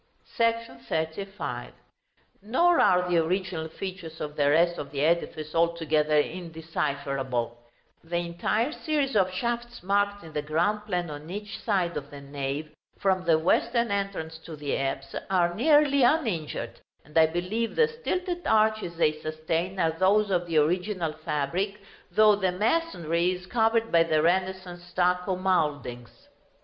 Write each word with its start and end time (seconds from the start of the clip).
§XXXV. 0.39 1.71
Nor 2.41 2.79
are 2.79 3.07
the 3.07 3.17
original 3.23 3.67
features 3.69 4.19
of 4.19 4.35
the 4.35 4.49
rest 4.49 4.79
of 4.79 4.89
the 4.91 5.01
edifice 5.05 5.53
altogether 5.53 6.17
indecipherable; 6.17 7.59
the 8.03 8.15
entire 8.17 8.71
series 8.71 9.15
of 9.15 9.29
shafts 9.31 9.83
marked 9.83 10.23
in 10.23 10.33
the 10.33 10.41
ground 10.41 10.87
plan 10.87 11.11
on 11.11 11.29
each 11.29 11.59
side 11.59 11.95
of 11.97 12.09
the 12.09 12.19
nave, 12.19 12.71
from 12.97 13.25
the 13.25 13.37
western 13.37 13.91
entrance 13.91 14.39
to 14.39 14.55
the 14.55 14.75
apse, 14.75 15.13
are 15.29 15.53
nearly 15.53 16.01
uninjured; 16.01 16.79
and 17.05 17.15
I 17.15 17.27
believe 17.27 17.75
the 17.75 17.87
stilted 17.87 18.47
arches 18.47 18.97
they 18.97 19.11
sustain 19.21 19.79
are 19.79 19.91
those 19.91 20.31
of 20.31 20.47
the 20.47 20.57
original 20.57 21.13
fabric, 21.13 21.79
though 22.09 22.35
the 22.35 22.51
masonry 22.51 23.33
is 23.33 23.45
covered 23.45 23.91
by 23.91 24.01
the 24.01 24.23
Renaissance 24.23 24.83
stucco 24.83 25.35
mouldings. 25.35 26.27